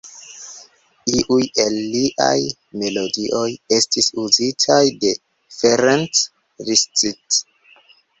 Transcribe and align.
Iuj 1.17 1.41
el 1.63 1.75
liaj 1.95 2.39
melodioj 2.83 3.43
estis 3.77 4.07
uzitaj 4.23 4.79
de 5.03 5.13
Ferenc 5.59 6.23
Liszt. 6.71 7.07